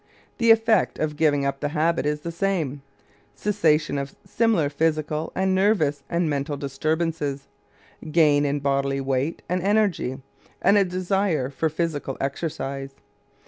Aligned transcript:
The 0.39 0.49
effect 0.49 0.97
of 0.97 1.15
giving 1.15 1.45
up 1.45 1.59
the 1.59 1.67
habit 1.77 2.07
is 2.07 2.21
the 2.21 2.31
same 2.31 2.81
cessation 3.35 3.99
of 3.99 4.15
similar 4.25 4.67
physical 4.67 5.31
and 5.35 5.53
nervous 5.53 6.01
and 6.09 6.27
mental 6.27 6.57
disturbances, 6.57 7.47
gain 8.09 8.43
in 8.43 8.61
bodily 8.61 8.99
weight 8.99 9.43
and 9.47 9.61
energy, 9.61 10.19
and 10.59 10.75
a 10.75 10.85
desire 10.85 11.51
for 11.51 11.69
physical 11.69 12.17
exercise. 12.19 12.95